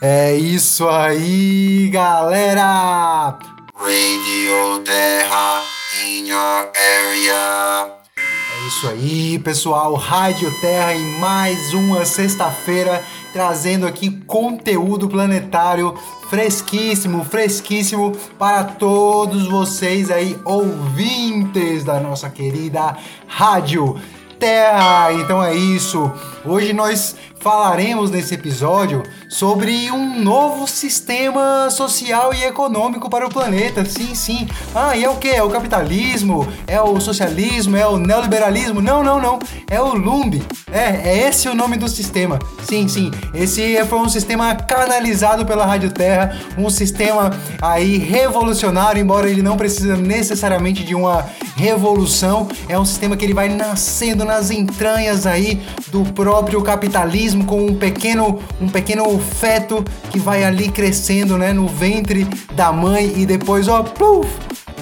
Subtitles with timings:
[0.00, 3.38] É isso aí, galera!
[3.74, 5.62] Radio Terra
[6.04, 7.92] in your area.
[8.14, 9.94] É isso aí, pessoal.
[9.94, 15.94] Rádio Terra em mais uma sexta-feira, trazendo aqui conteúdo planetário
[16.28, 23.98] fresquíssimo, fresquíssimo para todos vocês aí, ouvintes da nossa querida Rádio
[24.38, 25.10] Terra.
[25.14, 26.12] Então é isso.
[26.44, 29.02] Hoje nós falaremos nesse episódio
[29.36, 33.84] sobre um novo sistema social e econômico para o planeta.
[33.84, 34.48] Sim, sim.
[34.74, 35.28] Ah, e é o que?
[35.28, 36.48] É o capitalismo?
[36.66, 37.76] É o socialismo?
[37.76, 38.80] É o neoliberalismo?
[38.80, 39.38] Não, não, não.
[39.70, 40.42] É o LUMB.
[40.72, 42.38] É, é esse o nome do sistema.
[42.66, 43.10] Sim, sim.
[43.34, 47.30] Esse foi um sistema canalizado pela Rádio Terra, um sistema
[47.60, 52.48] aí revolucionário, embora ele não precise necessariamente de uma revolução.
[52.70, 57.74] É um sistema que ele vai nascendo nas entranhas aí do próprio capitalismo com um
[57.74, 62.24] pequeno, um pequeno feto que vai ali crescendo, né, no ventre
[62.54, 63.84] da mãe e depois, ó,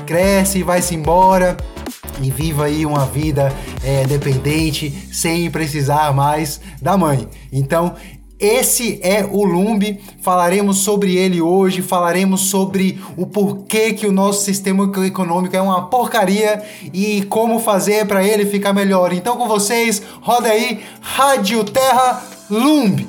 [0.06, 1.56] cresce e vai-se embora
[2.23, 7.28] e viva aí uma vida é, dependente sem precisar mais da mãe.
[7.53, 7.95] Então,
[8.39, 14.45] esse é o Lumbi, falaremos sobre ele hoje, falaremos sobre o porquê que o nosso
[14.45, 19.12] sistema econômico é uma porcaria e como fazer para ele ficar melhor.
[19.12, 23.08] Então com vocês, roda aí Rádio Terra Lumbi.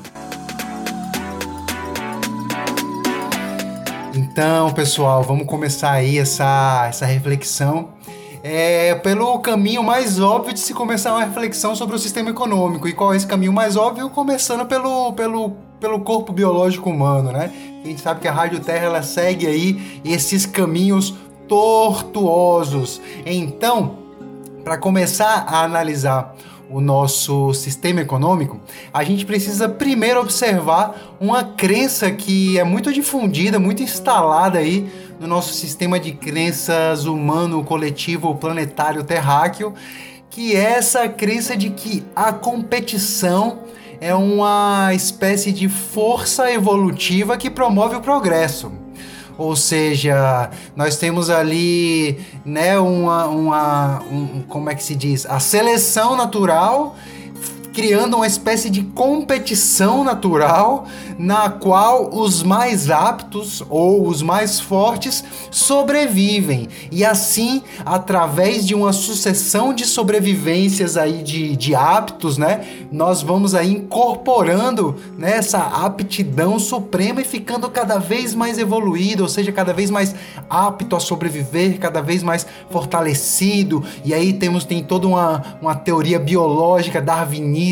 [4.37, 7.93] Então, pessoal, vamos começar aí essa, essa reflexão
[8.43, 12.85] é, pelo caminho mais óbvio de se começar uma reflexão sobre o sistema econômico.
[12.85, 14.09] E qual é esse caminho mais óbvio?
[14.09, 17.49] Começando pelo, pelo, pelo corpo biológico humano, né?
[17.81, 21.15] A gente sabe que a Rádio Terra ela segue aí esses caminhos
[21.47, 23.01] tortuosos.
[23.25, 23.99] Então,
[24.65, 26.35] para começar a analisar
[26.69, 28.59] o nosso sistema econômico,
[28.93, 35.27] a gente precisa primeiro observar uma crença que é muito difundida, muito instalada aí no
[35.27, 39.73] nosso sistema de crenças humano, coletivo, planetário, terráqueo,
[40.29, 43.59] que é essa crença de que a competição
[44.01, 48.84] é uma espécie de força evolutiva que promove o progresso.
[49.37, 55.25] Ou seja, nós temos ali, né, uma, uma um, como é que se diz?
[55.25, 56.95] A seleção natural
[57.75, 60.87] criando uma espécie de competição natural
[61.19, 66.69] na qual os mais aptos ou os mais fortes sobrevivem.
[66.89, 73.53] E assim, através de uma sucessão de sobrevivências aí de, de aptos, né, nós vamos
[73.53, 79.73] aí incorporando né, essa aptidão suprema e ficando cada vez mais evoluído, ou seja, cada
[79.73, 80.15] vez mais
[80.49, 83.83] apto a sobreviver, cada vez mais fortalecido.
[84.05, 87.64] E aí temos tem toda uma, uma teoria biológica darwinista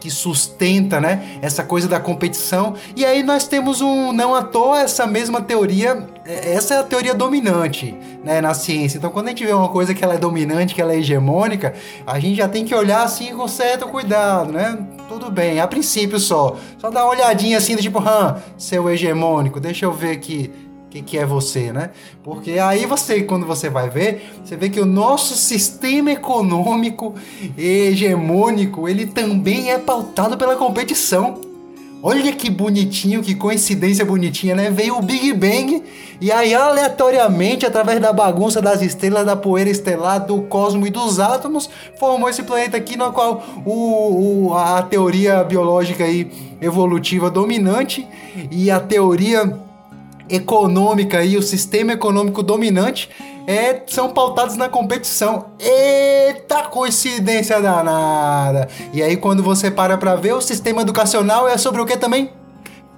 [0.00, 2.74] que sustenta, né, essa coisa da competição.
[2.96, 6.82] E aí nós temos um não à toa essa mesma teoria, é, essa é a
[6.82, 7.94] teoria dominante,
[8.24, 8.98] né, na ciência.
[8.98, 11.74] Então quando a gente vê uma coisa que ela é dominante, que ela é hegemônica,
[12.06, 14.78] a gente já tem que olhar assim com certo cuidado, né?
[15.08, 16.56] Tudo bem, a princípio só.
[16.78, 20.50] Só dar uma olhadinha assim do tipo, hã, seu hegemônico, deixa eu ver aqui
[20.92, 21.90] que, que é você, né?
[22.22, 27.14] Porque aí você, quando você vai ver, você vê que o nosso sistema econômico
[27.56, 31.40] hegemônico, ele também é pautado pela competição.
[32.04, 34.70] Olha que bonitinho, que coincidência bonitinha, né?
[34.70, 35.82] Veio o Big Bang
[36.20, 41.20] e aí aleatoriamente, através da bagunça das estrelas, da poeira estelar, do cosmos e dos
[41.20, 46.30] átomos, formou esse planeta aqui no qual o, o a teoria biológica aí
[46.60, 48.06] evolutiva dominante
[48.50, 49.71] e a teoria
[50.32, 53.10] econômica e o sistema econômico dominante
[53.46, 55.46] é, são pautados na competição.
[55.58, 58.68] Eita coincidência danada!
[58.92, 62.41] E aí quando você para para ver, o sistema educacional é sobre o que também?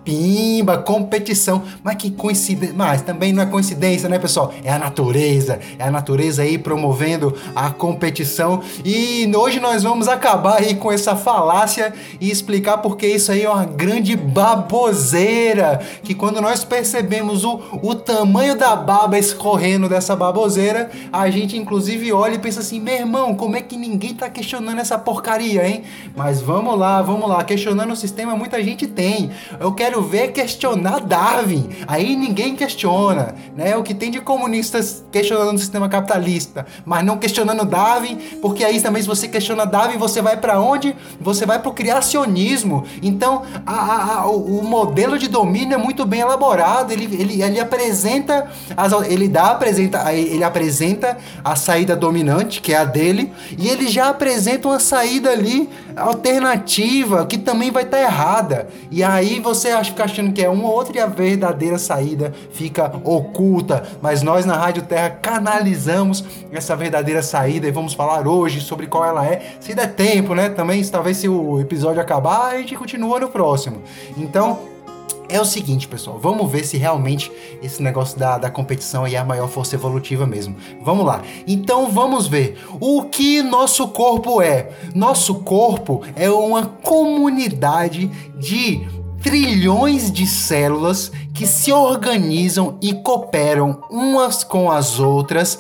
[0.04, 1.62] Pimba, competição.
[1.82, 2.74] Mas que coincidência.
[2.76, 4.52] Mas também não é coincidência, né, pessoal?
[4.62, 5.58] É a natureza.
[5.78, 8.60] É a natureza aí promovendo a competição.
[8.84, 13.50] E hoje nós vamos acabar aí com essa falácia e explicar porque isso aí é
[13.50, 15.80] uma grande baboseira.
[16.02, 22.12] Que quando nós percebemos o, o tamanho da baba escorrendo dessa baboseira, a gente inclusive
[22.12, 25.82] olha e pensa assim: meu irmão, como é que ninguém tá questionando essa porcaria, hein?
[26.14, 27.42] Mas vamos lá, vamos lá.
[27.42, 29.30] Questionando o sistema, muita gente tem.
[29.58, 31.68] Eu quero quero ver questionar Darwin.
[31.86, 33.76] Aí ninguém questiona, né?
[33.76, 38.80] O que tem de comunistas questionando o sistema capitalista, mas não questionando Darwin, porque aí
[38.80, 40.96] também se você questiona Darwin, você vai para onde?
[41.20, 42.84] Você vai para o criacionismo.
[43.02, 46.92] Então, a, a, o, o, modelo de domínio é muito bem elaborado.
[46.92, 52.78] Ele, ele, ele apresenta, as, ele dá apresenta, ele apresenta a saída dominante, que é
[52.78, 58.02] a dele, e ele já apresenta uma saída ali alternativa que também vai estar tá
[58.02, 58.68] errada.
[58.90, 62.92] E aí você fica achando que é uma ou outra e a verdadeira saída fica
[63.04, 63.82] oculta.
[64.00, 69.04] Mas nós na Rádio Terra canalizamos essa verdadeira saída e vamos falar hoje sobre qual
[69.04, 69.56] ela é.
[69.60, 70.48] Se der tempo, né?
[70.48, 73.82] Também, talvez se o episódio acabar, a gente continua no próximo.
[74.16, 74.73] Então,
[75.28, 77.30] é o seguinte, pessoal, vamos ver se realmente
[77.62, 80.56] esse negócio da, da competição é a maior força evolutiva mesmo.
[80.82, 81.22] Vamos lá.
[81.46, 84.70] Então vamos ver o que nosso corpo é.
[84.94, 94.44] Nosso corpo é uma comunidade de trilhões de células que se organizam e cooperam umas
[94.44, 95.58] com as outras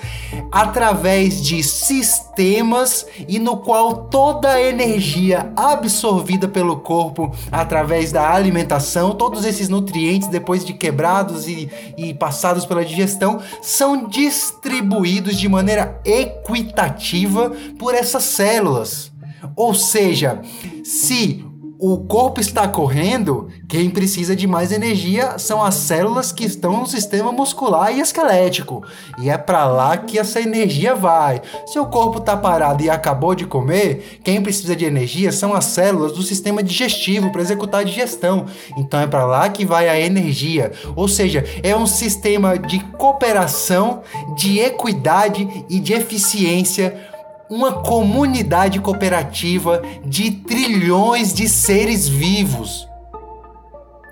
[0.52, 9.12] através de sistemas e no qual toda a energia absorvida pelo corpo através da alimentação,
[9.12, 15.98] todos esses nutrientes depois de quebrados e, e passados pela digestão, são distribuídos de maneira
[16.04, 19.10] equitativa por essas células.
[19.56, 20.42] Ou seja,
[20.84, 21.44] se
[21.78, 26.86] o corpo está correndo, quem precisa de mais energia são as células que estão no
[26.86, 28.82] sistema muscular e esquelético.
[29.18, 31.42] E é para lá que essa energia vai.
[31.66, 35.64] Se o corpo está parado e acabou de comer, quem precisa de energia são as
[35.66, 38.46] células do sistema digestivo para executar a digestão.
[38.76, 40.72] Então é para lá que vai a energia.
[40.94, 44.02] Ou seja, é um sistema de cooperação,
[44.36, 47.13] de equidade e de eficiência
[47.48, 52.88] uma comunidade cooperativa de trilhões de seres vivos.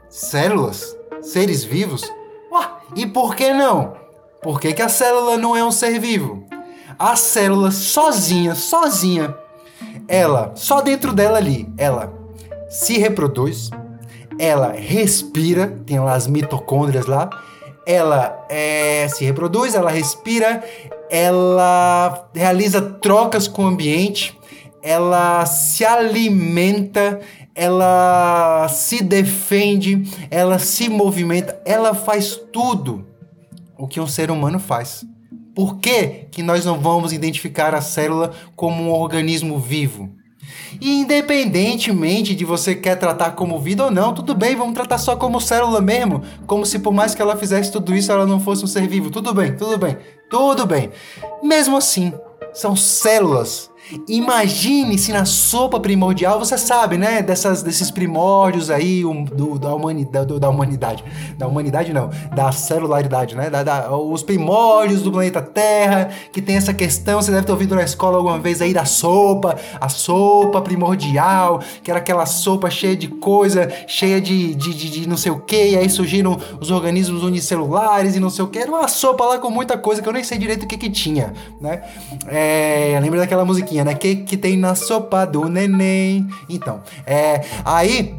[0.08, 0.96] Células?
[1.22, 2.02] Seres vivos?
[2.50, 3.94] Ué, e por que não?
[4.42, 6.44] Por que, que a célula não é um ser vivo?
[6.98, 9.34] A célula sozinha, sozinha,
[10.08, 12.12] ela, só dentro dela ali, ela
[12.68, 13.70] se reproduz,
[14.38, 17.30] ela respira, tem lá as mitocôndrias lá,
[17.86, 20.62] ela é, se reproduz, ela respira,
[21.10, 24.38] ela realiza trocas com o ambiente,
[24.82, 27.20] ela se alimenta,
[27.54, 33.06] ela se defende, ela se movimenta, ela faz tudo
[33.76, 35.04] o que um ser humano faz.
[35.54, 40.10] Por que, que nós não vamos identificar a célula como um organismo vivo?
[40.80, 45.16] E independentemente de você quer tratar como vida ou não, tudo bem, vamos tratar só
[45.16, 48.64] como célula mesmo, como se por mais que ela fizesse tudo isso, ela não fosse
[48.64, 49.10] um ser vivo.
[49.10, 49.96] Tudo bem, tudo bem,
[50.30, 50.90] tudo bem.
[51.42, 52.12] Mesmo assim,
[52.52, 53.71] são células
[54.08, 57.22] Imagine se na sopa primordial, você sabe, né?
[57.22, 61.04] Dessas, desses primórdios aí um, do, da, humanidade, do, da humanidade.
[61.38, 63.50] Da humanidade não, da celularidade, né?
[63.50, 67.74] Da, da, os primórdios do planeta Terra, que tem essa questão, você deve ter ouvido
[67.74, 72.96] na escola alguma vez aí da sopa, a sopa primordial, que era aquela sopa cheia
[72.96, 76.70] de coisa, cheia de, de, de, de não sei o que, e aí surgiram os
[76.70, 78.58] organismos unicelulares e não sei o que.
[78.58, 80.90] Era uma sopa lá com muita coisa que eu nem sei direito o que que
[80.90, 81.82] tinha, né?
[82.26, 83.94] É, lembra daquela musiquinha né?
[83.94, 86.26] Que que tem na sopa do neném?
[86.48, 88.14] Então, é, aí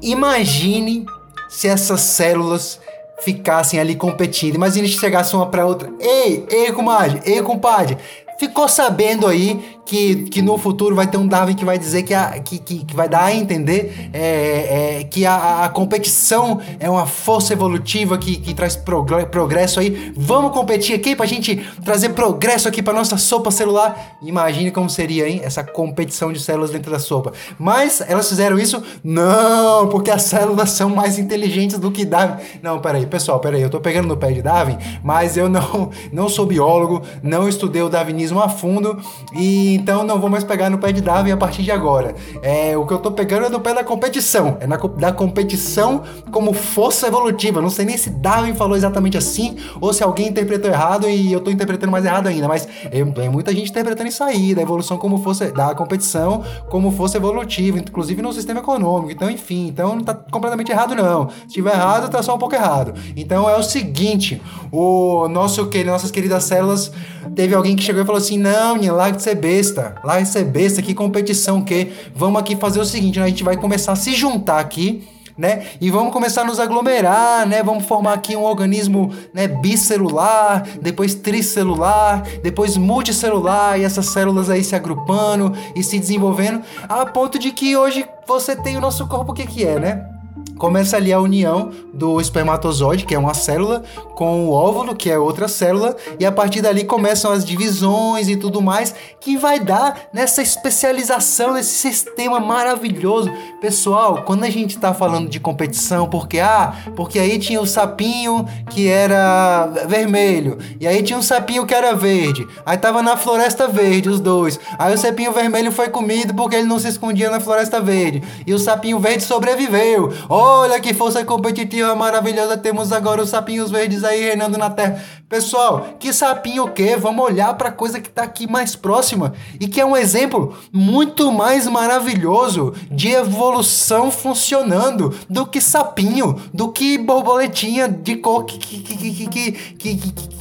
[0.00, 1.06] imagine
[1.48, 2.80] se essas células
[3.20, 4.54] ficassem ali competindo.
[4.54, 5.90] Imagine se chegasse uma para outra.
[6.00, 7.98] Ei, ei, comadre, ei, compadre.
[8.38, 12.12] Ficou sabendo aí que, que no futuro vai ter um Darwin que vai dizer que,
[12.12, 16.90] a, que, que, que vai dar a entender é, é, que a, a, competição é
[16.90, 20.12] uma força evolutiva que, que traz progresso aí.
[20.14, 24.18] Vamos competir aqui pra gente trazer progresso aqui pra nossa sopa celular.
[24.20, 25.40] Imagine como seria, hein?
[25.42, 27.32] Essa competição de células dentro da sopa.
[27.58, 28.82] Mas elas fizeram isso?
[29.02, 32.36] Não, porque as células são mais inteligentes do que Darwin.
[32.62, 36.28] Não, peraí, pessoal, peraí, eu tô pegando no pé de Darwin, mas eu não, não
[36.28, 38.98] sou biólogo, não estudei o darwinismo a fundo
[39.34, 42.14] e então não vou mais pegar no pé de Darwin a partir de agora.
[42.42, 44.56] É, o que eu tô pegando é no pé da competição.
[44.60, 47.60] É na, da competição como força evolutiva.
[47.60, 51.40] Não sei nem se Darwin falou exatamente assim ou se alguém interpretou errado e eu
[51.40, 52.48] tô interpretando mais errado ainda.
[52.48, 52.66] Mas
[53.14, 57.78] tem muita gente interpretando isso aí, da evolução como força, da competição como força evolutiva,
[57.78, 59.12] inclusive no sistema econômico.
[59.12, 61.28] Então, enfim, então não tá completamente errado, não.
[61.46, 62.94] Se tiver errado, tá só um pouco errado.
[63.16, 64.42] Então é o seguinte:
[64.72, 66.90] o nosso, nossas queridas células,
[67.34, 69.34] teve alguém que chegou e falou assim: não, larga de ser
[69.68, 69.94] besta.
[70.02, 71.92] Lá é besta, que competição que.
[72.14, 73.26] Vamos aqui fazer o seguinte, né?
[73.26, 75.06] a gente vai começar a se juntar aqui.
[75.36, 75.68] Né?
[75.80, 77.62] E vamos começar a nos aglomerar, né?
[77.62, 84.64] Vamos formar aqui um organismo, né, bicelular, depois tricelular, depois multicelular e essas células aí
[84.64, 89.30] se agrupando e se desenvolvendo a ponto de que hoje você tem o nosso corpo
[89.30, 90.17] o que que é, né?
[90.58, 93.82] Começa ali a união do espermatozoide, que é uma célula,
[94.14, 98.36] com o óvulo, que é outra célula, e a partir dali começam as divisões e
[98.36, 103.30] tudo mais, que vai dar nessa especialização, nesse sistema maravilhoso.
[103.60, 108.44] Pessoal, quando a gente está falando de competição, porque ah, porque aí tinha o sapinho
[108.70, 113.68] que era vermelho, e aí tinha um sapinho que era verde, aí tava na floresta
[113.68, 114.58] verde os dois.
[114.78, 118.52] Aí o sapinho vermelho foi comido porque ele não se escondia na floresta verde, e
[118.52, 120.12] o sapinho verde sobreviveu.
[120.28, 124.98] Oh, Olha que força competitiva maravilhosa temos agora os sapinhos verdes aí reinando na Terra.
[125.28, 126.96] Pessoal, que sapinho o quê?
[126.96, 131.30] Vamos olhar para coisa que tá aqui mais próxima e que é um exemplo muito
[131.30, 138.80] mais maravilhoso de evolução funcionando do que sapinho, do que borboletinha de cor que que
[138.80, 139.96] que que que que,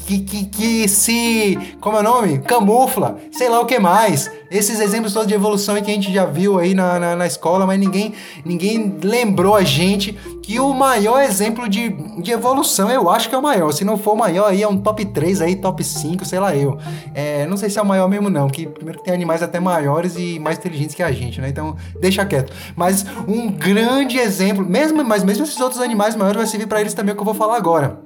[0.07, 2.39] que, que, que se como é o nome?
[2.39, 4.31] Camufla, sei lá o que mais.
[4.49, 7.65] Esses exemplos todos de evolução que a gente já viu aí na, na, na, escola,
[7.65, 8.13] mas ninguém,
[8.45, 11.89] ninguém lembrou a gente que o maior exemplo de,
[12.21, 13.71] de evolução, eu acho que é o maior.
[13.73, 16.55] Se não for o maior, aí é um top 3 aí, top 5, sei lá
[16.55, 16.77] eu.
[17.13, 20.15] É, não sei se é o maior mesmo não, que primeiro tem animais até maiores
[20.17, 21.49] e mais inteligentes que a gente, né?
[21.49, 22.53] Então, deixa quieto.
[22.75, 26.93] Mas um grande exemplo, mesmo, mas mesmo esses outros animais maiores vai servir para eles
[26.93, 27.99] também o que eu vou falar agora.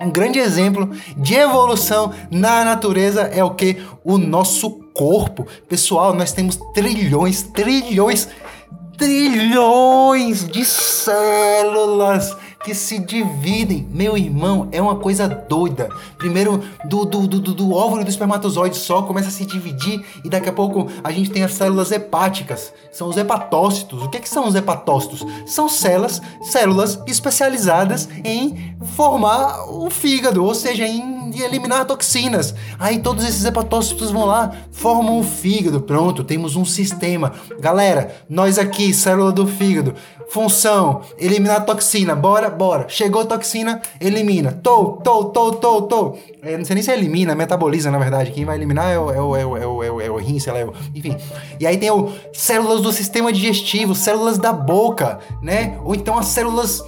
[0.00, 3.82] Um grande exemplo de evolução na natureza é o que?
[4.04, 5.46] O nosso corpo.
[5.68, 8.28] Pessoal, nós temos trilhões, trilhões,
[8.96, 13.86] trilhões de células que se dividem.
[13.90, 15.88] Meu irmão, é uma coisa doida.
[16.16, 20.48] Primeiro, do, do, do, do óvulo do espermatozoide só começa a se dividir e daqui
[20.48, 22.72] a pouco a gente tem as células hepáticas.
[22.92, 24.02] São os hepatócitos.
[24.02, 25.24] O que, é que são os hepatócitos?
[25.46, 32.54] São células, células especializadas em formar o fígado, ou seja, em eliminar toxinas.
[32.78, 35.80] Aí todos esses hepatócitos vão lá, formam o fígado.
[35.80, 37.32] Pronto, temos um sistema.
[37.58, 39.94] Galera, nós aqui, célula do fígado,
[40.32, 42.16] Função, eliminar toxina.
[42.16, 42.88] Bora, bora.
[42.88, 44.52] Chegou toxina, elimina.
[44.62, 46.16] Tô, tô, tô, tô, tô.
[46.42, 48.30] É, não sei nem se elimina, metaboliza, na verdade.
[48.30, 50.16] Quem vai eliminar é o, é o, é o, é o, é o, é o
[50.16, 50.58] rim, sei lá.
[50.60, 51.16] É o, enfim.
[51.58, 55.78] E aí tem o células do sistema digestivo, células da boca, né?
[55.84, 56.82] Ou então as células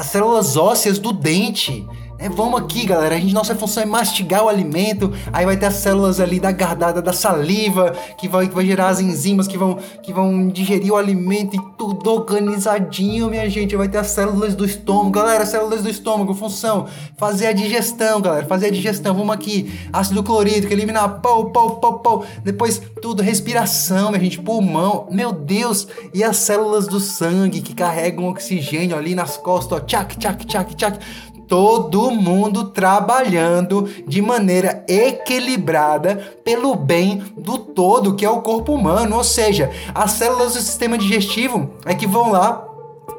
[0.00, 1.86] as células ósseas do dente.
[2.20, 3.14] É, vamos aqui, galera.
[3.14, 5.10] A gente, nossa função é mastigar o alimento.
[5.32, 8.88] Aí vai ter as células ali da gardada da saliva, que vai, que vai gerar
[8.88, 13.74] as enzimas que vão, que vão digerir o alimento e tudo organizadinho, minha gente.
[13.74, 15.12] Vai ter as células do estômago.
[15.12, 16.88] Galera, células do estômago, função.
[17.16, 18.44] Fazer a digestão, galera.
[18.44, 19.14] Fazer a digestão.
[19.14, 19.72] Vamos aqui.
[19.90, 21.22] Ácido clorídrico, eliminar.
[21.22, 22.24] Pau, pau, pau, pau.
[22.44, 24.38] Depois tudo, respiração, minha gente.
[24.38, 25.08] Pulmão.
[25.10, 25.88] Meu Deus.
[26.12, 29.80] E as células do sangue que carregam oxigênio ali nas costas, ó.
[29.80, 30.98] Tchac, tchac, tchac, tchac
[31.50, 39.16] todo mundo trabalhando de maneira equilibrada pelo bem do todo, que é o corpo humano.
[39.16, 42.69] Ou seja, as células do sistema digestivo é que vão lá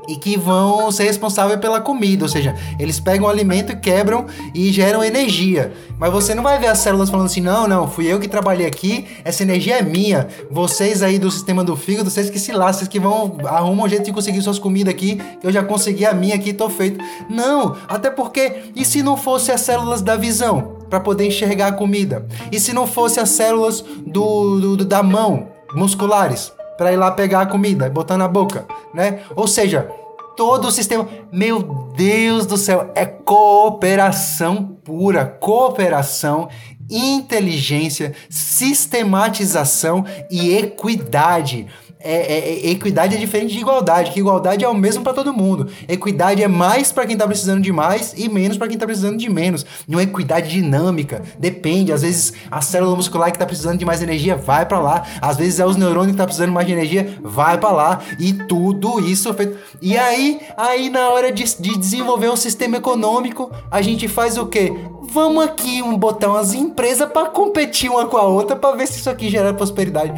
[0.08, 4.72] e que vão ser responsáveis pela comida, ou seja, eles pegam o alimento, quebram e
[4.72, 5.74] geram energia.
[5.98, 8.66] Mas você não vai ver as células falando assim: "Não, não, fui eu que trabalhei
[8.66, 10.28] aqui, essa energia é minha.
[10.50, 13.90] Vocês aí do sistema do fígado, vocês que se lá, vocês que vão arrumam um
[13.90, 17.04] jeito de conseguir suas comidas aqui, eu já consegui a minha aqui, tô feito".
[17.30, 21.72] Não, até porque e se não fosse as células da visão para poder enxergar a
[21.72, 22.26] comida?
[22.52, 26.52] E se não fosse as células do, do da mão musculares?
[26.78, 29.22] Para ir lá pegar a comida, botar na boca, né?
[29.36, 29.90] Ou seja,
[30.36, 31.62] todo o sistema, meu
[31.96, 36.50] Deus do céu, é cooperação pura, cooperação,
[36.90, 41.68] inteligência, sistematização e equidade.
[42.04, 45.34] É, é, é, equidade é diferente de igualdade, que igualdade é o mesmo para todo
[45.34, 45.70] mundo.
[45.88, 49.18] Equidade é mais para quem tá precisando de mais e menos para quem tá precisando
[49.18, 49.66] de menos.
[49.88, 51.92] Não é equidade dinâmica, depende.
[51.92, 55.38] Às vezes a célula muscular que tá precisando de mais energia vai para lá, às
[55.38, 59.00] vezes é os neurônios que tá precisando mais de energia, vai para lá e tudo
[59.00, 59.58] isso feito.
[59.82, 64.48] E aí, aí na hora de, de desenvolver um sistema econômico, a gente faz o
[64.48, 64.74] quê?
[65.04, 69.00] Vamos aqui um, botar umas empresas para competir uma com a outra para ver se
[69.00, 70.14] isso aqui gera prosperidade.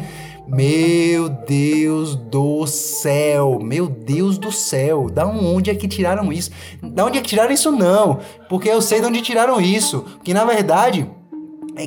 [0.46, 6.50] Meu Deus do céu, meu Deus do céu, da onde é que tiraram isso?
[6.82, 8.20] Da onde é que tiraram isso não?
[8.48, 11.10] Porque eu sei de onde tiraram isso, que na verdade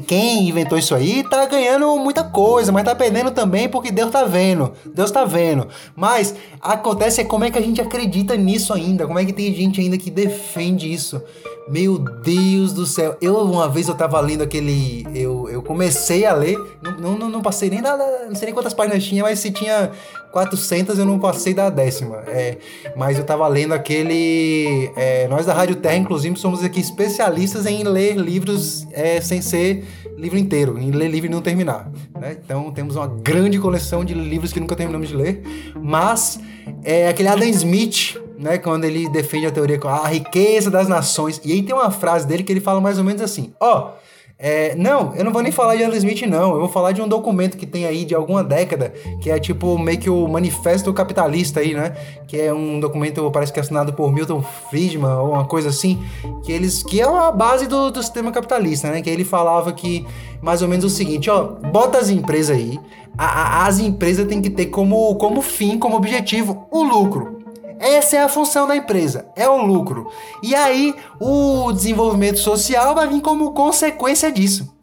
[0.06, 4.26] quem inventou isso aí tá ganhando muita coisa, mas tá perdendo também porque Deus tá
[4.26, 4.74] vendo.
[4.86, 5.68] Deus tá vendo.
[5.96, 9.08] Mas acontece é como é que a gente acredita nisso ainda?
[9.08, 11.22] Como é que tem gente ainda que defende isso?
[11.70, 13.18] Meu Deus do céu.
[13.22, 15.06] Eu, uma vez, eu tava lendo aquele.
[15.14, 16.58] Eu, eu comecei a ler.
[16.82, 17.98] Não, não, não passei nem da.
[17.98, 19.92] Não sei nem quantas páginas tinha, mas se tinha
[20.38, 22.18] 400, eu não passei da décima.
[22.28, 22.58] É,
[22.96, 24.92] mas eu tava lendo aquele.
[24.96, 29.84] É, nós da Rádio Terra, inclusive, somos aqui especialistas em ler livros é, sem ser
[30.16, 31.92] livro inteiro, em ler livro e não terminar.
[32.20, 32.38] Né?
[32.44, 35.42] Então temos uma grande coleção de livros que nunca terminamos de ler.
[35.82, 36.40] Mas
[36.84, 41.42] é aquele Adam Smith né, quando ele defende a teoria com a riqueza das nações.
[41.44, 43.90] E aí tem uma frase dele que ele fala mais ou menos assim: ó.
[43.94, 44.07] Oh,
[44.40, 46.52] é, não, eu não vou nem falar de Adam Smith, não.
[46.54, 49.80] Eu vou falar de um documento que tem aí de alguma década, que é tipo
[49.80, 51.96] meio que o Manifesto Capitalista aí, né?
[52.28, 56.00] Que é um documento, parece que é assinado por Milton Friedman ou uma coisa assim,
[56.44, 59.02] que eles que é a base do, do sistema capitalista, né?
[59.02, 60.06] Que ele falava que
[60.40, 62.80] mais ou menos o seguinte, ó, bota as empresas aí,
[63.18, 67.37] a, a, as empresas têm que ter como, como fim, como objetivo, o lucro
[67.80, 70.12] Essa é a função da empresa, é o lucro.
[70.42, 74.78] E aí o desenvolvimento social vai vir como consequência disso.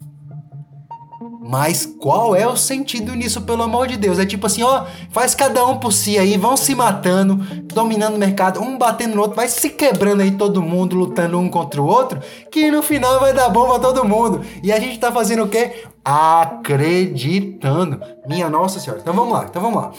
[1.47, 4.19] Mas qual é o sentido nisso, pelo amor de Deus?
[4.19, 8.19] É tipo assim, ó, faz cada um por si aí, vão se matando, dominando o
[8.19, 11.87] mercado, um batendo no outro, vai se quebrando aí todo mundo, lutando um contra o
[11.87, 12.19] outro,
[12.51, 14.41] que no final vai dar bom pra todo mundo.
[14.63, 15.85] E a gente tá fazendo o quê?
[16.03, 18.01] Acreditando.
[18.27, 19.03] Minha Nossa Senhora.
[19.03, 19.93] Então vamos lá, então vamos lá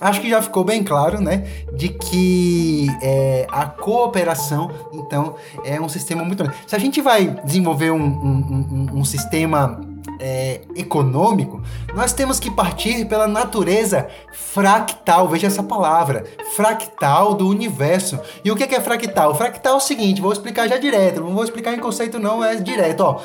[0.00, 5.88] acho que já ficou bem claro, né, de que é, a cooperação, então, é um
[5.88, 6.44] sistema muito.
[6.66, 9.80] Se a gente vai desenvolver um, um, um, um sistema
[10.18, 11.62] é, econômico,
[11.94, 15.28] nós temos que partir pela natureza fractal.
[15.28, 18.18] Veja essa palavra, fractal do universo.
[18.44, 19.34] E o que é fractal?
[19.34, 22.56] Fractal é o seguinte, vou explicar já direto, não vou explicar em conceito não, é
[22.56, 23.20] direto, ó.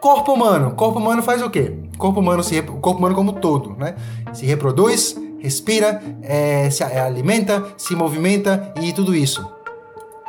[0.00, 1.76] Corpo humano, corpo humano faz o quê?
[1.98, 3.96] Corpo humano se corpo humano como todo, né?
[4.32, 9.46] Se reproduz, respira, é, se alimenta, se movimenta e tudo isso.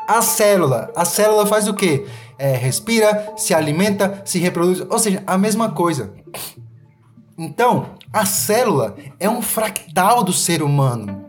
[0.08, 2.08] A célula, a célula faz o quê?
[2.38, 6.14] É, respira, se alimenta, se reproduz, ou seja, a mesma coisa.
[7.38, 11.29] Então, a célula é um fractal do ser humano.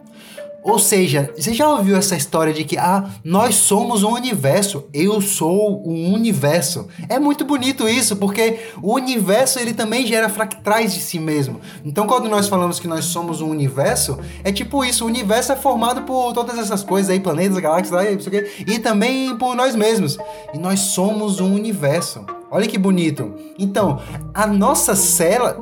[0.62, 5.20] Ou seja, você já ouviu essa história de que ah, nós somos um universo, eu
[5.20, 6.86] sou um universo.
[7.08, 11.60] É muito bonito isso, porque o universo ele também gera fractais de si mesmo.
[11.84, 15.56] Então, quando nós falamos que nós somos um universo, é tipo isso, o universo é
[15.56, 18.28] formado por todas essas coisas aí, planetas, galáxias,
[18.66, 20.18] e também por nós mesmos.
[20.52, 22.24] E nós somos um universo.
[22.50, 23.32] Olha que bonito.
[23.58, 24.00] Então,
[24.34, 25.56] a nossa célula,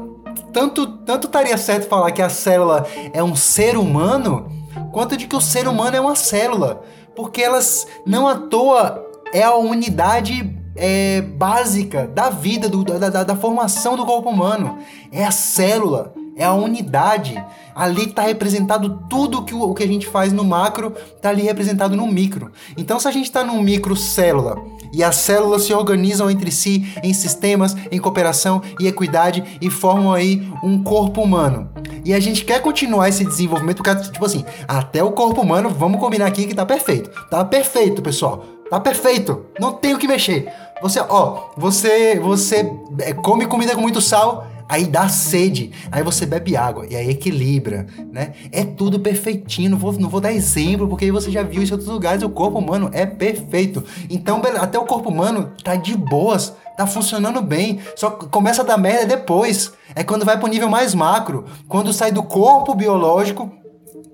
[0.52, 4.57] tanto tanto estaria certo falar que a célula é um ser humano,
[4.92, 6.82] quanto de que o ser humano é uma célula,
[7.14, 13.24] porque elas não à toa é a unidade é, básica da vida, do, da, da,
[13.24, 14.78] da formação do corpo humano.
[15.10, 17.42] É a célula, é a unidade.
[17.74, 21.42] Ali está representado tudo que o, o que a gente faz no macro, está ali
[21.42, 22.52] representado no micro.
[22.76, 24.56] Então, se a gente está num micro célula
[24.92, 30.12] e as células se organizam entre si em sistemas, em cooperação e equidade e formam
[30.12, 31.70] aí um corpo humano.
[32.04, 36.00] E a gente quer continuar esse desenvolvimento, porque, tipo assim, até o corpo humano, vamos
[36.00, 37.10] combinar aqui que tá perfeito.
[37.30, 38.44] Tá perfeito, pessoal.
[38.70, 39.46] Tá perfeito.
[39.58, 40.48] Não tem o que mexer.
[40.80, 46.26] Você, ó, você, você é, come comida com muito sal, aí dá sede, aí você
[46.26, 48.32] bebe água e aí equilibra, né?
[48.52, 51.76] É tudo perfeitinho, não vou, não vou dar exemplo porque você já viu isso em
[51.76, 53.82] outros lugares, o corpo humano é perfeito.
[54.10, 58.76] Então, até o corpo humano tá de boas, tá funcionando bem, só começa a dar
[58.76, 59.72] merda depois.
[59.94, 63.50] É quando vai pro nível mais macro, quando sai do corpo biológico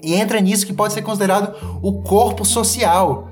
[0.03, 3.29] e entra nisso que pode ser considerado o corpo social.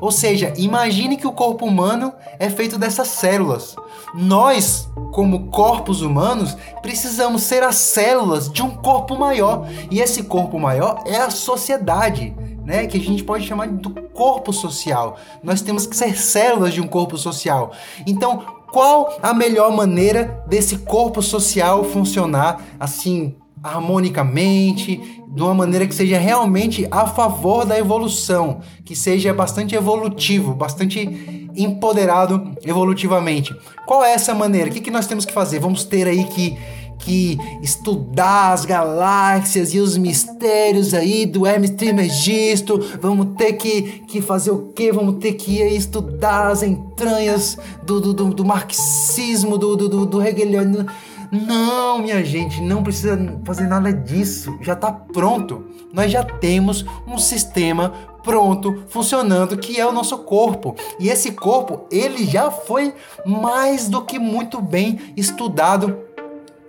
[0.00, 3.76] Ou seja, imagine que o corpo humano é feito dessas células.
[4.14, 9.68] Nós, como corpos humanos, precisamos ser as células de um corpo maior.
[9.90, 12.34] E esse corpo maior é a sociedade.
[12.62, 15.16] Né, que a gente pode chamar do corpo social.
[15.42, 17.72] Nós temos que ser células de um corpo social.
[18.06, 25.94] Então, qual a melhor maneira desse corpo social funcionar assim harmonicamente, de uma maneira que
[25.94, 33.54] seja realmente a favor da evolução, que seja bastante evolutivo, bastante empoderado evolutivamente.
[33.86, 34.70] Qual é essa maneira?
[34.70, 35.58] O que, que nós temos que fazer?
[35.58, 36.56] Vamos ter aí que
[37.00, 42.78] que estudar as galáxias e os mistérios aí do Hermes Trismegisto.
[43.00, 44.92] Vamos ter que, que fazer o quê?
[44.92, 50.22] Vamos ter que estudar as entranhas do, do, do, do marxismo, do, do, do, do
[50.22, 50.86] hegeliano.
[51.30, 54.58] Não, minha gente, não precisa fazer nada disso.
[54.60, 55.64] Já está pronto.
[55.92, 60.74] Nós já temos um sistema pronto, funcionando, que é o nosso corpo.
[60.98, 65.98] E esse corpo, ele já foi mais do que muito bem estudado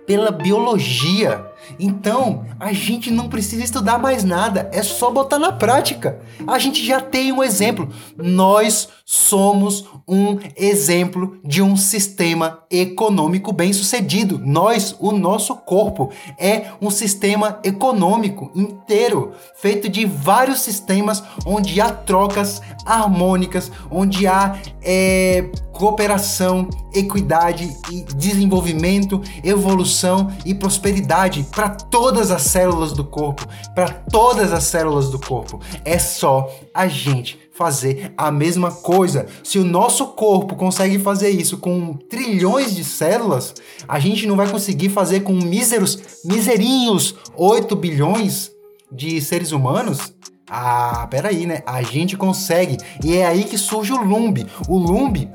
[0.06, 1.44] pela biologia.
[1.78, 6.20] Então, a gente não precisa estudar mais nada, é só botar na prática.
[6.46, 7.88] A gente já tem um exemplo.
[8.16, 14.38] Nós somos um exemplo de um sistema econômico bem-sucedido.
[14.38, 21.90] Nós, o nosso corpo, é um sistema econômico inteiro, feito de vários sistemas onde há
[21.90, 32.42] trocas harmônicas, onde há é, cooperação, equidade e desenvolvimento, evolução e prosperidade para todas as
[32.42, 35.60] células do corpo, para todas as células do corpo.
[35.84, 39.26] É só a gente fazer a mesma coisa.
[39.44, 43.54] Se o nosso corpo consegue fazer isso com trilhões de células,
[43.86, 48.50] a gente não vai conseguir fazer com míseros, miserinhos 8 bilhões
[48.90, 50.12] de seres humanos?
[50.50, 51.62] Ah, peraí, né?
[51.64, 52.78] A gente consegue.
[53.04, 54.44] E é aí que surge o Lumbi.
[54.68, 55.30] O Lumbi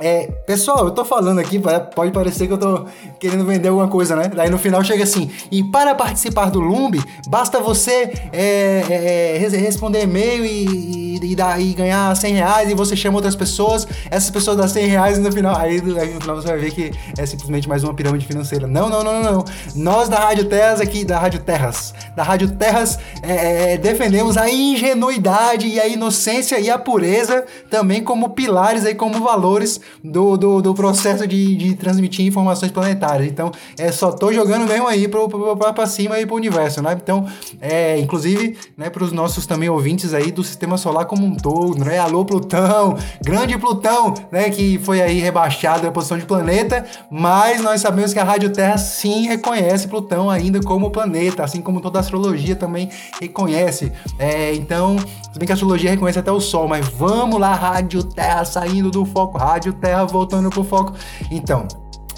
[0.00, 1.60] É, pessoal, eu tô falando aqui,
[1.92, 2.86] pode parecer que eu tô
[3.18, 4.30] querendo vender alguma coisa, né?
[4.32, 9.56] Daí no final chega assim, e para participar do Lumbi, basta você é, é, é
[9.56, 14.56] responder e-mail e, e, e, ganhar 100 reais e você chama outras pessoas, essas pessoas
[14.56, 17.26] dão 100 reais e no final, aí, aí, no final você vai ver que é
[17.26, 18.68] simplesmente mais uma pirâmide financeira.
[18.68, 19.44] Não, não, não, não, não.
[19.74, 24.48] Nós da Rádio Terras aqui, da Rádio Terras, da Rádio Terras, é, é, defendemos a
[24.48, 30.62] ingenuidade e a inocência e a pureza também como pilares aí, como valores do, do,
[30.62, 33.28] do processo de, de transmitir informações planetárias.
[33.28, 36.82] Então, é só tô jogando mesmo aí pro, pro, pro, pra cima e pro universo,
[36.82, 36.98] né?
[37.00, 37.26] Então,
[37.60, 41.98] é, inclusive, né, pros nossos também ouvintes aí do sistema solar como um todo, né?
[41.98, 44.50] Alô, Plutão, grande Plutão, né?
[44.50, 48.78] Que foi aí rebaixado a posição de planeta, mas nós sabemos que a Rádio Terra
[48.78, 52.88] sim reconhece Plutão ainda como planeta, assim como toda a astrologia também
[53.20, 53.92] reconhece.
[54.18, 58.02] É, então, se bem que a astrologia reconhece até o Sol, mas vamos lá, Rádio
[58.02, 60.94] Terra saindo do foco, Rádio Terra voltando pro foco.
[61.30, 61.66] Então,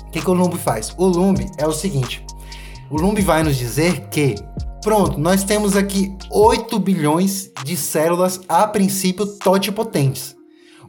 [0.06, 0.94] o que, que o Lumbi faz?
[0.96, 2.24] O Lumbi é o seguinte:
[2.90, 4.34] o Lumbi vai nos dizer que,
[4.82, 10.36] pronto, nós temos aqui 8 bilhões de células a princípio totipotentes.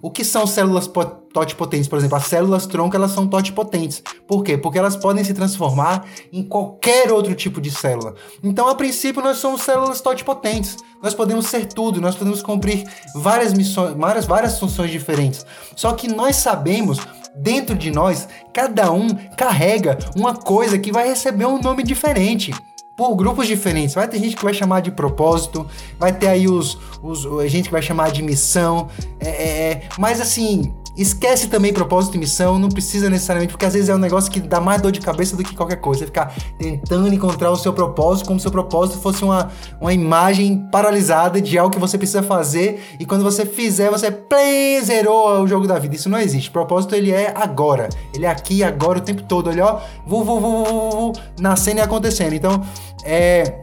[0.02, 0.88] O que são células
[1.34, 1.88] totipotentes?
[1.88, 4.04] Por exemplo, as células tronco elas são totipotentes.
[4.28, 4.58] Por quê?
[4.58, 8.16] Porque elas podem se transformar em qualquer outro tipo de célula.
[8.44, 10.78] Então, a princípio, nós somos células totipotentes.
[11.02, 15.46] Nós podemos ser tudo, nós podemos cumprir várias missões, várias, várias funções diferentes.
[15.76, 17.00] Só que nós sabemos
[17.36, 22.54] dentro de nós, cada um carrega uma coisa que vai receber um nome diferente
[22.96, 23.96] por grupos diferentes.
[23.96, 25.66] Vai ter gente que vai chamar de propósito,
[25.98, 28.90] vai ter aí os, os a gente que vai chamar de missão,
[29.20, 33.74] é, é, é mas assim, Esquece também propósito e missão, não precisa necessariamente, porque às
[33.74, 36.02] vezes é um negócio que dá mais dor de cabeça do que qualquer coisa.
[36.02, 40.68] Você ficar tentando encontrar o seu propósito como se o propósito fosse uma, uma imagem
[40.72, 45.48] paralisada de algo que você precisa fazer e quando você fizer, você play, zerou o
[45.48, 45.96] jogo da vida.
[45.96, 46.52] Isso não existe.
[46.52, 47.90] Propósito ele é agora.
[48.14, 49.50] Ele é aqui, agora, o tempo todo.
[49.50, 52.34] Ele, ó, vu, vu, vu, vu, nascendo e acontecendo.
[52.34, 52.62] Então,
[53.04, 53.60] é.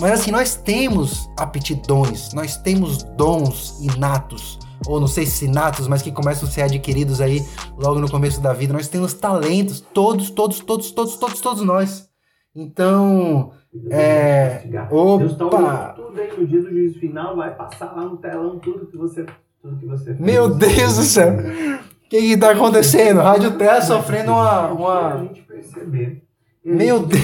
[0.00, 6.02] Mas assim, nós temos aptidões, nós temos dons inatos ou não sei se natos, mas
[6.02, 7.44] que começam a ser adquiridos aí
[7.78, 8.72] logo no começo da vida.
[8.72, 12.08] Nós temos talentos, todos, todos, todos, todos, todos, todos nós.
[12.54, 13.52] Então,
[13.90, 14.62] é.
[14.90, 15.94] Opa!
[15.94, 19.26] Tudo aí no dia do juízo final vai passar lá no telão tudo que você,
[19.60, 20.20] tudo que você fez.
[20.20, 21.34] Meu Deus do céu!
[21.34, 23.20] O que está acontecendo?
[23.20, 24.72] Rádio Terra sofrendo uma.
[24.72, 25.14] uma...
[25.14, 26.22] A gente perceber.
[26.64, 27.22] Meu Deus!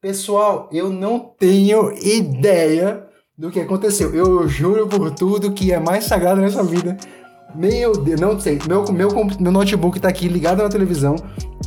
[0.00, 3.06] Pessoal, eu não tenho ideia
[3.40, 4.14] do que aconteceu.
[4.14, 6.98] Eu juro por tudo que é mais sagrado nessa vida.
[7.54, 8.58] Meu Deus, não sei.
[8.68, 9.08] Meu, meu,
[9.40, 11.16] meu notebook tá aqui ligado na televisão.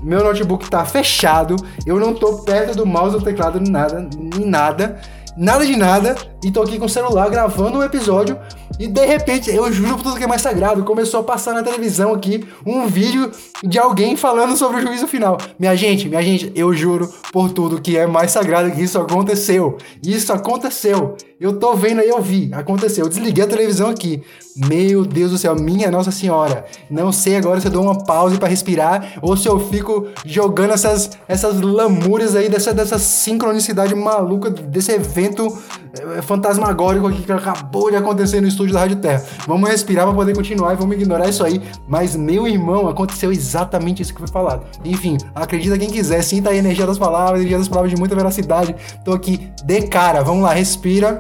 [0.03, 1.55] Meu notebook tá fechado.
[1.83, 4.07] Eu não tô perto do mouse ou teclado nada.
[4.15, 5.01] Nem nada.
[5.35, 6.15] Nada de nada.
[6.43, 8.37] E tô aqui com o celular gravando um episódio.
[8.79, 11.61] E de repente, eu juro por tudo que é mais sagrado, começou a passar na
[11.61, 13.31] televisão aqui um vídeo
[13.63, 15.37] de alguém falando sobre o juízo final.
[15.59, 19.77] Minha gente, minha gente, eu juro por tudo que é mais sagrado que isso aconteceu.
[20.03, 21.15] Isso aconteceu.
[21.39, 22.49] Eu tô vendo aí, eu vi.
[22.51, 23.05] Aconteceu.
[23.05, 24.21] Eu desliguei a televisão aqui.
[24.55, 26.65] Meu Deus do céu, minha Nossa Senhora.
[26.89, 30.73] Não sei agora se eu dou uma pausa para respirar ou se eu fico jogando
[30.73, 37.89] essas, essas lamúrias aí, dessa, dessa sincronicidade maluca desse evento é, fantasmagórico aqui que acabou
[37.89, 39.23] de acontecer no estúdio da Rádio Terra.
[39.47, 41.61] Vamos respirar para poder continuar e vamos ignorar isso aí.
[41.87, 44.65] Mas, meu irmão, aconteceu exatamente isso que foi falado.
[44.83, 48.75] Enfim, acredita quem quiser, sinta a energia das palavras, energia das palavras de muita veracidade.
[49.03, 50.23] Tô aqui de cara.
[50.23, 51.17] Vamos lá, respira.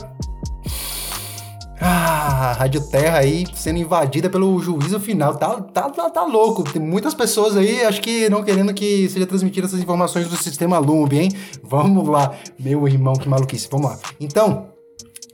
[1.85, 5.35] Ah, Rádio Terra aí sendo invadida pelo juízo final.
[5.35, 6.63] Tá, tá, tá, tá, louco.
[6.63, 10.79] Tem muitas pessoas aí, acho que não querendo que seja transmitida essas informações do sistema
[10.79, 11.29] Lumbi, hein?
[11.61, 12.33] Vamos lá.
[12.57, 13.67] Meu irmão, que maluquice.
[13.69, 13.99] Vamos lá.
[14.17, 14.72] Então,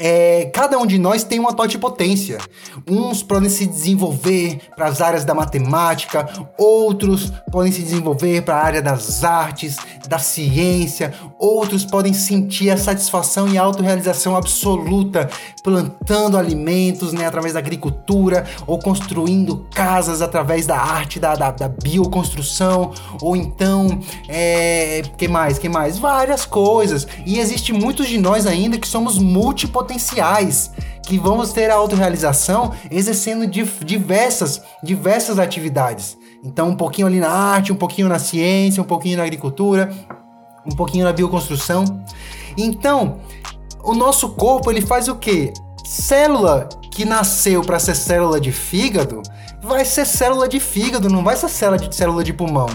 [0.01, 2.37] é, cada um de nós tem uma totipotência.
[2.89, 6.25] Uns podem se desenvolver para as áreas da matemática,
[6.57, 9.75] outros podem se desenvolver para a área das artes,
[10.07, 15.29] da ciência, outros podem sentir a satisfação e a autorrealização absoluta
[15.61, 21.67] plantando alimentos né, através da agricultura, ou construindo casas através da arte da, da, da
[21.67, 25.97] bioconstrução, ou então, é, que mais, que mais?
[25.97, 27.05] Várias coisas.
[27.25, 30.71] E existe muitos de nós ainda que somos multipotentes potenciais
[31.03, 36.15] que vamos ter a autorrealização exercendo diversas, diversas atividades.
[36.43, 39.91] Então, um pouquinho ali na arte, um pouquinho na ciência, um pouquinho na agricultura,
[40.63, 42.03] um pouquinho na bioconstrução.
[42.55, 43.17] Então,
[43.83, 45.51] o nosso corpo ele faz o quê?
[45.83, 49.23] Célula que nasceu para ser célula de fígado
[49.61, 52.67] vai ser célula de fígado, não vai ser célula de, célula de pulmão.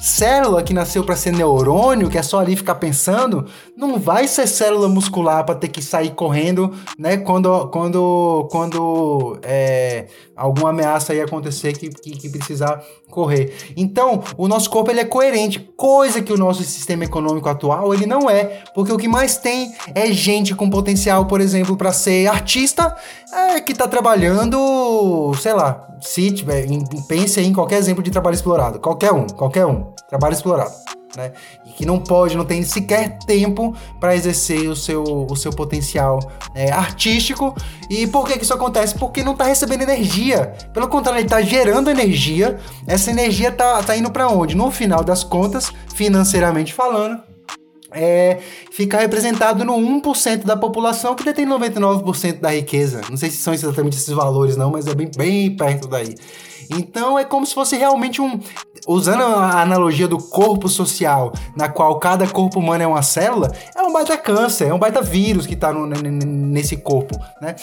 [0.00, 4.46] Célula que nasceu para ser neurônio, que é só ali ficar pensando, não vai ser
[4.46, 7.16] célula muscular para ter que sair correndo, né?
[7.18, 10.06] Quando, quando, quando é,
[10.40, 13.52] alguma ameaça aí acontecer que, que, que, precisar correr.
[13.76, 18.06] Então, o nosso corpo ele é coerente, coisa que o nosso sistema econômico atual ele
[18.06, 22.26] não é, porque o que mais tem é gente com potencial, por exemplo, para ser
[22.26, 22.96] artista,
[23.32, 26.66] é, que tá trabalhando, sei lá, se tiver,
[27.06, 30.72] pense em qualquer exemplo de trabalho explorado, qualquer um, qualquer um, trabalho explorado
[31.20, 31.32] né?
[31.66, 36.18] E que não pode, não tem sequer tempo para exercer o seu, o seu potencial
[36.54, 37.54] é, artístico.
[37.88, 38.94] E por que, que isso acontece?
[38.94, 40.54] Porque não está recebendo energia.
[40.72, 42.58] Pelo contrário, ele está gerando energia.
[42.86, 44.56] Essa energia tá, tá indo para onde?
[44.56, 47.20] No final das contas, financeiramente falando,
[47.92, 48.38] é,
[48.70, 53.00] fica representado no 1% da população que detém 99% da riqueza.
[53.10, 56.14] Não sei se são exatamente esses valores, não, mas é bem, bem perto daí.
[56.70, 58.38] Então é como se fosse realmente um.
[58.86, 63.82] Usando a analogia do corpo social, na qual cada corpo humano é uma célula, é
[63.82, 67.56] um baita câncer, é um baita vírus que está nesse corpo, né?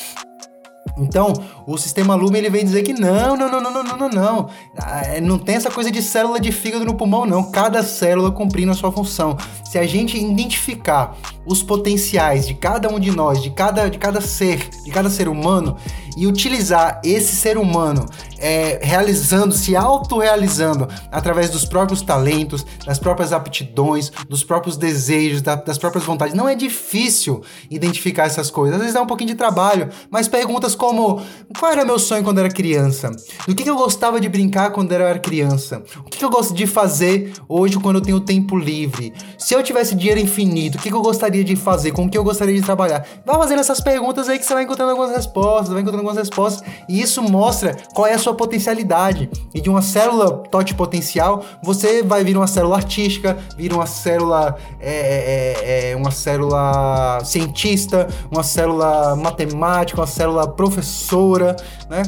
[0.98, 1.34] Então,
[1.66, 4.50] o sistema Lumen ele vem dizer que não, não, não, não, não, não, não, não.
[4.78, 7.52] Ah, é, não tem essa coisa de célula de fígado no pulmão, não.
[7.52, 9.38] Cada célula cumprindo a sua função.
[9.64, 11.16] Se a gente identificar
[11.46, 15.28] os potenciais de cada um de nós, de cada, de cada ser, de cada ser
[15.28, 15.78] humano,
[16.18, 18.06] e utilizar esse ser humano
[18.40, 25.56] é, realizando, se autorrealizando através dos próprios talentos, das próprias aptidões, dos próprios desejos, da,
[25.56, 26.34] das próprias vontades.
[26.34, 28.76] Não é difícil identificar essas coisas.
[28.76, 31.22] Às vezes dá um pouquinho de trabalho, mas perguntas como:
[31.58, 33.10] qual era meu sonho quando era criança?
[33.48, 35.84] Do que, que eu gostava de brincar quando era criança?
[36.00, 39.14] O que, que eu gosto de fazer hoje quando eu tenho tempo livre?
[39.38, 41.92] Se eu tivesse dinheiro infinito, o que, que eu gostaria de fazer?
[41.92, 43.06] Com o que eu gostaria de trabalhar?
[43.26, 46.68] Vai fazendo essas perguntas aí que você vai encontrando algumas respostas, vai encontrando algumas respostas,
[46.88, 49.30] e isso mostra qual é a sua potencialidade.
[49.54, 54.58] E de uma célula tote potencial, você vai vir uma célula artística, vir uma célula
[54.80, 61.56] é, é, é, uma célula cientista, uma célula matemática, uma célula professora,
[61.90, 62.04] né?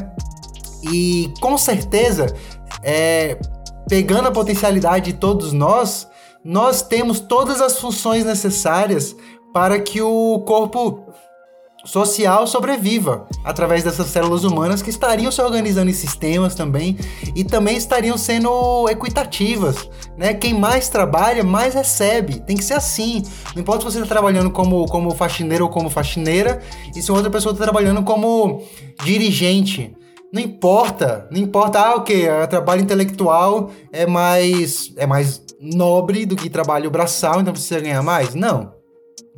[0.82, 2.34] E com certeza,
[2.82, 3.38] é,
[3.88, 6.08] pegando a potencialidade de todos nós,
[6.44, 9.14] nós temos todas as funções necessárias
[9.52, 11.04] para que o corpo
[11.84, 16.96] social sobreviva através dessas células humanas que estariam se organizando em sistemas também
[17.34, 20.34] e também estariam sendo equitativas, né?
[20.34, 22.40] Quem mais trabalha, mais recebe.
[22.40, 23.22] Tem que ser assim.
[23.54, 26.60] Não importa se você está trabalhando como, como faxineiro ou como faxineira
[26.94, 28.62] e se outra pessoa está trabalhando como
[29.02, 29.94] dirigente.
[30.32, 32.28] Não importa, não importa, ah, o que?
[32.28, 38.02] O trabalho intelectual é mais é mais nobre do que trabalho braçal, então precisa ganhar
[38.02, 38.34] mais?
[38.34, 38.72] Não.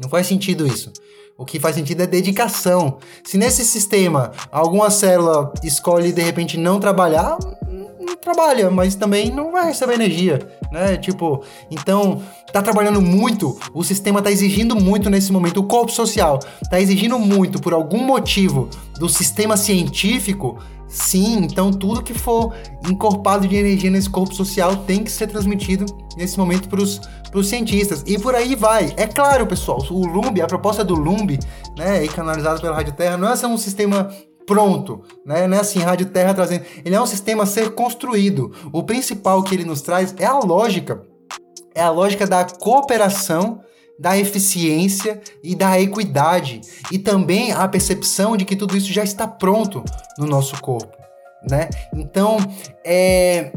[0.01, 0.93] Não faz sentido isso.
[1.37, 2.99] O que faz sentido é dedicação.
[3.25, 7.39] Se nesse sistema alguma célula escolhe de repente não trabalhar,
[8.01, 10.39] não trabalha, mas também não vai receber energia,
[10.71, 10.97] né?
[10.97, 16.39] Tipo, então tá trabalhando muito, o sistema tá exigindo muito nesse momento, o corpo social
[16.71, 18.69] tá exigindo muito por algum motivo
[18.99, 20.59] do sistema científico
[20.93, 22.55] Sim, então tudo que for
[22.87, 25.87] encorpado de energia nesse corpo social tem que ser transmitido
[26.19, 28.05] nesse momento para os cientistas.
[28.07, 28.93] E por aí vai.
[28.99, 31.39] É claro, pessoal, o LUMB, a proposta do LUMB,
[31.79, 34.11] né, e canalizado pela Rádio Terra, não é ser um sistema
[34.47, 35.47] pronto, né?
[35.47, 36.67] Não é assim, Rádio Terra trazendo.
[36.85, 38.53] Ele é um sistema a ser construído.
[38.71, 41.03] O principal que ele nos traz é a lógica.
[41.75, 43.63] É a lógica da cooperação
[43.99, 49.27] da eficiência e da equidade e também a percepção de que tudo isso já está
[49.27, 49.85] pronto
[50.19, 50.97] no nosso corpo,
[51.49, 51.69] né?
[51.95, 52.39] Então,
[52.85, 53.53] é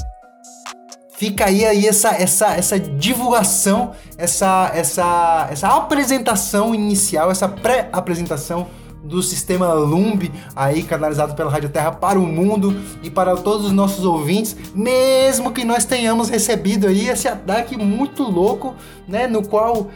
[1.17, 8.67] fica aí, aí essa, essa, essa divulgação, essa, essa, essa apresentação inicial, essa pré-apresentação
[9.05, 13.71] do sistema Lumb, aí canalizado pela Rádio Terra para o mundo e para todos os
[13.71, 18.73] nossos ouvintes, mesmo que nós tenhamos recebido aí esse ataque muito louco,
[19.07, 19.91] né, no qual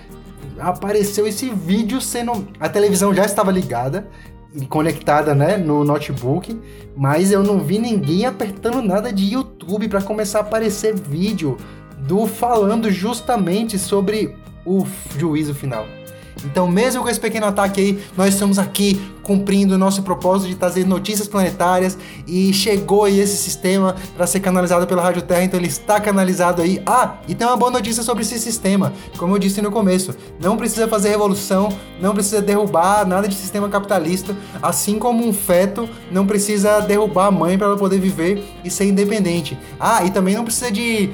[0.59, 2.47] apareceu esse vídeo sendo.
[2.59, 4.07] A televisão já estava ligada
[4.53, 6.59] e conectada, né, no notebook,
[6.95, 11.57] mas eu não vi ninguém apertando nada de YouTube para começar a aparecer vídeo
[11.99, 14.85] do falando justamente sobre o
[15.17, 15.85] juízo final.
[16.45, 18.99] Então, mesmo com esse pequeno ataque aí, nós estamos aqui
[19.29, 24.39] cumprindo o nosso propósito de trazer notícias planetárias e chegou aí esse sistema para ser
[24.39, 26.81] canalizado pela Rádio Terra, então ele está canalizado aí.
[26.83, 28.91] Ah, e tem uma boa notícia sobre esse sistema.
[29.17, 31.69] Como eu disse no começo, não precisa fazer revolução,
[32.01, 37.31] não precisa derrubar nada de sistema capitalista, assim como um feto não precisa derrubar a
[37.31, 39.57] mãe para ela poder viver e ser independente.
[39.79, 41.11] Ah, e também não precisa de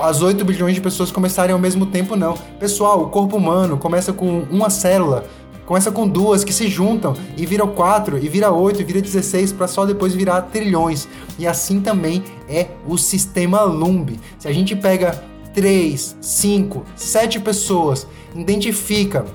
[0.00, 2.34] as 8 bilhões de pessoas começarem ao mesmo tempo, não.
[2.58, 5.24] Pessoal, o corpo humano começa com uma célula
[5.68, 9.52] começa com duas que se juntam e viram quatro, e vira oito, e vira 16,
[9.52, 11.06] para só depois virar trilhões.
[11.38, 14.18] E assim também é o sistema Lumbi.
[14.38, 19.26] Se a gente pega três, cinco, sete pessoas, identifica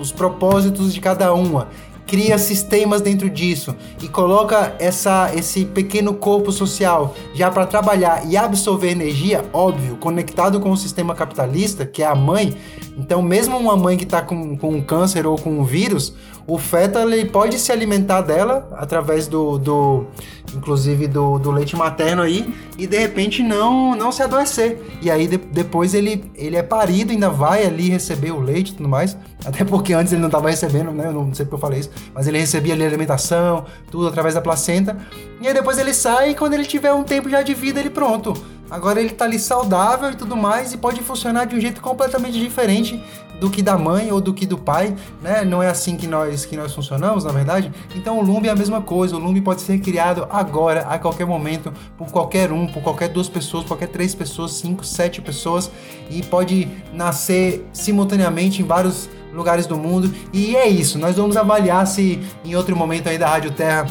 [0.00, 1.68] os propósitos de cada uma
[2.12, 8.36] cria sistemas dentro disso e coloca essa, esse pequeno corpo social já para trabalhar e
[8.36, 12.54] absorver energia, óbvio, conectado com o sistema capitalista, que é a mãe.
[12.98, 16.12] Então, mesmo uma mãe que está com, com um câncer ou com um vírus,
[16.46, 20.06] o feto ele pode se alimentar dela através do, do
[20.54, 24.78] inclusive do, do leite materno aí e de repente não não se adoecer.
[25.00, 28.74] E aí de, depois ele ele é parido ainda vai ali receber o leite e
[28.74, 29.16] tudo mais.
[29.44, 31.06] Até porque antes ele não estava recebendo né?
[31.06, 34.40] Eu não sei porque eu falei isso mas ele recebia ali alimentação tudo através da
[34.40, 34.96] placenta.
[35.40, 37.90] E aí depois ele sai e quando ele tiver um tempo já de vida ele
[37.90, 38.34] pronto
[38.72, 42.40] agora ele tá ali saudável e tudo mais e pode funcionar de um jeito completamente
[42.40, 43.04] diferente
[43.38, 45.44] do que da mãe ou do que do pai, né?
[45.44, 47.70] Não é assim que nós que nós funcionamos, na verdade.
[47.94, 49.16] Então o Lumbi é a mesma coisa.
[49.16, 53.28] O Lumbi pode ser criado agora, a qualquer momento, por qualquer um, por qualquer duas
[53.28, 55.70] pessoas, qualquer três pessoas, cinco, sete pessoas
[56.08, 60.14] e pode nascer simultaneamente em vários lugares do mundo.
[60.32, 60.98] E é isso.
[60.98, 63.86] Nós vamos avaliar se em outro momento aí da Rádio Terra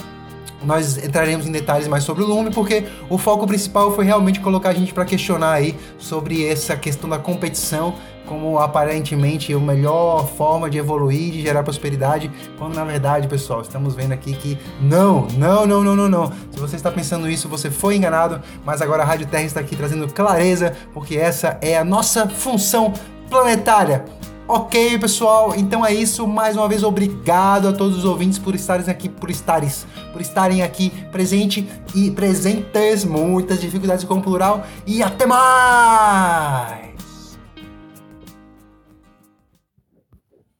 [0.63, 4.69] nós entraremos em detalhes mais sobre o Lume, porque o foco principal foi realmente colocar
[4.69, 7.95] a gente para questionar aí sobre essa questão da competição
[8.31, 13.93] como aparentemente a melhor forma de evoluir, de gerar prosperidade, quando na verdade, pessoal, estamos
[13.93, 16.31] vendo aqui que não, não, não, não, não, não.
[16.49, 19.75] Se você está pensando isso, você foi enganado, mas agora a Rádio Terra está aqui
[19.75, 22.93] trazendo clareza, porque essa é a nossa função
[23.29, 24.05] planetária.
[24.53, 26.27] Ok, pessoal, então é isso.
[26.27, 30.61] Mais uma vez, obrigado a todos os ouvintes por estarem aqui, por estares, por estarem
[30.61, 33.05] aqui presente e presentes.
[33.05, 34.65] Muitas dificuldades com o plural.
[34.85, 36.90] E até mais!